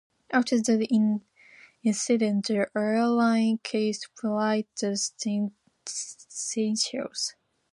After 0.31 0.59
the 0.59 0.89
incident, 1.85 2.47
the 2.47 2.67
airline 2.75 3.59
ceased 3.63 4.07
flights 4.19 4.79
to 4.79 4.95
the 5.23 5.51
Seychelles. 5.85 7.35